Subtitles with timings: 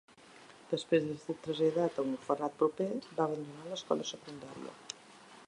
[0.69, 2.89] Després de ser traslladat a un orfenat proper,
[3.21, 4.77] va abandonar l'escola secundària.